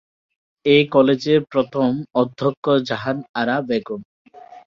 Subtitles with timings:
[0.65, 1.89] এ কলেজের প্রথম
[2.15, 4.01] অধ্যক্ষ জাহান আরা বেগম।